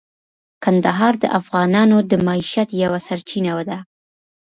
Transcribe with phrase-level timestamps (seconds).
[0.63, 3.77] کندهار د افغانانو د معیشت یوه سرچینه ده.